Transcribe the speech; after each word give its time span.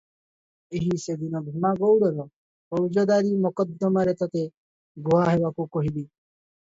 ଏହି 0.77 0.93
ସେଦିନ 1.01 1.41
ଭୀମା 1.49 1.71
ଗଉଡ଼ର 1.83 2.25
ଫୌଜଦାରୀ 2.73 3.35
ମକଦ୍ଦମାରେ 3.43 4.15
ତୋତେ 4.23 4.47
ଗୁହା 5.09 5.27
ହେବାକୁ 5.29 5.67
କହିଲି 5.77 6.05